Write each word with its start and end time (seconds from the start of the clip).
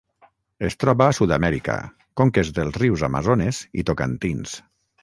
Es 0.69 0.77
troba 0.83 1.05
a 1.09 1.15
Sud-amèrica: 1.17 1.75
conques 2.23 2.51
dels 2.59 2.81
rius 2.85 3.07
Amazones 3.11 3.65
i 3.83 3.87
Tocantins. 3.93 4.63